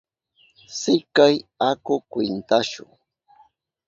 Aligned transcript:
Sikay, 0.79 1.35
aku 1.69 1.95
kwintashu. 2.11 2.85